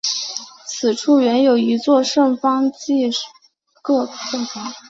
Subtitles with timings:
[0.65, 3.11] 此处原有一座圣方济
[3.83, 4.11] 各教
[4.51, 4.73] 堂。